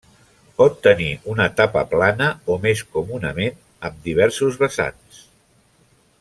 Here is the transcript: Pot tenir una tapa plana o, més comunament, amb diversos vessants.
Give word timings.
Pot 0.59 0.79
tenir 0.85 1.09
una 1.33 1.45
tapa 1.59 1.83
plana 1.91 2.29
o, 2.53 2.57
més 2.65 2.81
comunament, 2.97 3.61
amb 3.91 4.01
diversos 4.09 4.59
vessants. 4.65 5.23